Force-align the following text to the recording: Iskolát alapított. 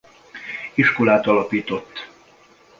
Iskolát 0.75 1.27
alapított. 1.27 2.11